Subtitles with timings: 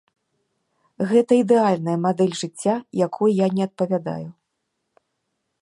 [1.11, 4.29] Гэта ідэальная мадэль жыцця, якой я не адпавядаю.